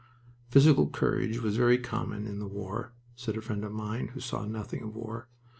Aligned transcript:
"Physical 0.49 0.89
courage 0.89 1.41
was 1.41 1.55
very 1.57 1.77
common 1.77 2.25
in 2.25 2.39
the 2.39 2.47
war," 2.47 2.91
said 3.15 3.37
a 3.37 3.41
friend 3.41 3.63
of 3.63 3.71
mine 3.71 4.07
who 4.15 4.19
saw 4.19 4.45
nothing 4.45 4.81
of 4.81 4.95
war. 4.95 5.27